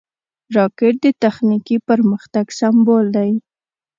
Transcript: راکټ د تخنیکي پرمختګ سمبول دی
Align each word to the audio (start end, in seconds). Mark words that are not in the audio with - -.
راکټ 0.55 0.93
د 1.05 1.07
تخنیکي 1.23 1.77
پرمختګ 1.89 2.45
سمبول 2.59 3.05
دی 3.15 3.31